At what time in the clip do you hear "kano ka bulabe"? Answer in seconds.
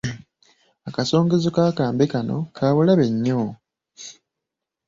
2.13-3.05